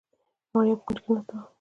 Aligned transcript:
ماريا 0.53 0.75
په 0.77 0.81
کونج 0.87 0.99
کې 1.03 1.09
ناسته 1.15 1.33
وه. 1.37 1.41